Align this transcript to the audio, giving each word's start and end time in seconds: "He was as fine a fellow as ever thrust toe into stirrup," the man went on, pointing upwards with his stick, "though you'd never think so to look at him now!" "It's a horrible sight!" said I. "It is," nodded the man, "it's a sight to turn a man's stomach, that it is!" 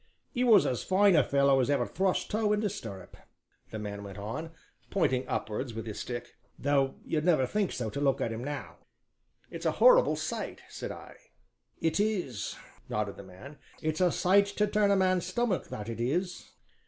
"He 0.31 0.43
was 0.43 0.65
as 0.65 0.81
fine 0.83 1.15
a 1.15 1.23
fellow 1.23 1.59
as 1.59 1.69
ever 1.69 1.85
thrust 1.85 2.31
toe 2.31 2.53
into 2.53 2.71
stirrup," 2.71 3.15
the 3.69 3.77
man 3.77 4.03
went 4.03 4.17
on, 4.17 4.49
pointing 4.89 5.27
upwards 5.27 5.75
with 5.75 5.85
his 5.85 5.99
stick, 5.99 6.37
"though 6.57 6.95
you'd 7.05 7.23
never 7.23 7.45
think 7.45 7.71
so 7.71 7.91
to 7.91 8.01
look 8.01 8.19
at 8.19 8.31
him 8.31 8.43
now!" 8.43 8.77
"It's 9.51 9.67
a 9.67 9.73
horrible 9.77 10.15
sight!" 10.15 10.63
said 10.69 10.91
I. 10.91 11.17
"It 11.77 11.99
is," 11.99 12.55
nodded 12.89 13.15
the 13.15 13.23
man, 13.23 13.59
"it's 13.79 14.01
a 14.01 14.11
sight 14.11 14.47
to 14.47 14.65
turn 14.65 14.89
a 14.89 14.95
man's 14.95 15.27
stomach, 15.27 15.67
that 15.67 15.87
it 15.87 15.99
is!" 16.01 16.49